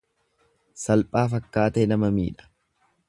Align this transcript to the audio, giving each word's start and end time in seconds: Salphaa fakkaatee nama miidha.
Salphaa 0.83 1.25
fakkaatee 1.33 1.85
nama 1.93 2.11
miidha. 2.17 2.51